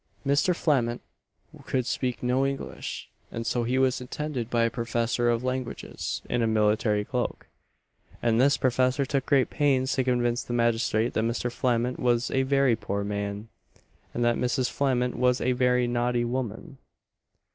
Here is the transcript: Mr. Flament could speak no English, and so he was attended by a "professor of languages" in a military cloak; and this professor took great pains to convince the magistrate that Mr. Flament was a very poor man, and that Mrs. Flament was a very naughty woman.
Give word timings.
Mr. 0.25 0.55
Flament 0.55 1.01
could 1.67 1.85
speak 1.85 2.23
no 2.23 2.43
English, 2.43 3.11
and 3.31 3.45
so 3.45 3.63
he 3.65 3.77
was 3.77 4.01
attended 4.01 4.49
by 4.49 4.63
a 4.63 4.69
"professor 4.71 5.29
of 5.29 5.43
languages" 5.43 6.23
in 6.27 6.41
a 6.41 6.47
military 6.47 7.05
cloak; 7.05 7.45
and 8.19 8.41
this 8.41 8.57
professor 8.57 9.05
took 9.05 9.27
great 9.27 9.51
pains 9.51 9.93
to 9.93 10.03
convince 10.03 10.41
the 10.41 10.53
magistrate 10.53 11.13
that 11.13 11.23
Mr. 11.23 11.51
Flament 11.51 11.99
was 11.99 12.31
a 12.31 12.41
very 12.41 12.75
poor 12.75 13.03
man, 13.03 13.49
and 14.11 14.25
that 14.25 14.37
Mrs. 14.37 14.71
Flament 14.71 15.13
was 15.15 15.39
a 15.39 15.51
very 15.51 15.85
naughty 15.85 16.25
woman. 16.25 16.79